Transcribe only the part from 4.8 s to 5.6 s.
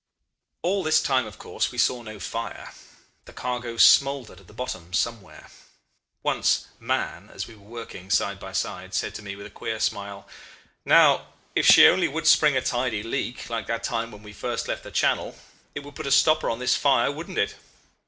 somewhere.